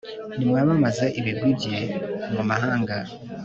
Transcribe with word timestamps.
nimwamamaze 0.37 1.05
ibigwi 1.19 1.49
bye 1.57 1.77
mu 2.35 2.41
mahanga 2.49 2.97